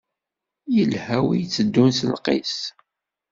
Ilha 0.81 1.17
wi 1.25 1.33
iteddun 1.43 1.91
s 1.97 1.99
lqis. 2.13 2.57